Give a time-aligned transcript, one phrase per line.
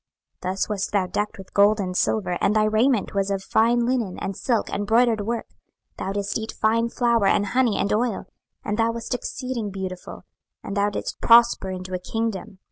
[0.41, 3.85] 26:016:013 Thus wast thou decked with gold and silver; and thy raiment was of fine
[3.85, 5.45] linen, and silk, and broidered work;
[5.99, 8.25] thou didst eat fine flour, and honey, and oil:
[8.65, 10.23] and thou wast exceeding beautiful,
[10.63, 12.57] and thou didst prosper into a kingdom.